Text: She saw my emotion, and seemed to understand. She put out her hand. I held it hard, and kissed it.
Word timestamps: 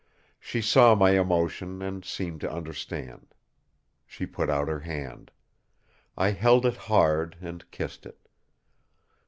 She 0.39 0.63
saw 0.63 0.95
my 0.95 1.11
emotion, 1.11 1.83
and 1.83 2.03
seemed 2.03 2.41
to 2.41 2.51
understand. 2.51 3.35
She 4.07 4.25
put 4.25 4.49
out 4.49 4.67
her 4.67 4.79
hand. 4.79 5.29
I 6.17 6.31
held 6.31 6.65
it 6.65 6.75
hard, 6.89 7.37
and 7.39 7.69
kissed 7.69 8.07
it. 8.07 8.27